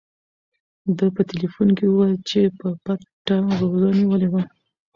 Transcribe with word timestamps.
ده 0.97 1.05
په 1.15 1.21
ټیلیفون 1.29 1.69
کې 1.77 1.85
وویل 1.87 2.15
چې 2.29 2.39
په 2.59 2.67
پټه 2.85 3.37
روژه 3.59 3.89
نیولې 3.99 4.27
وه. 4.31 4.41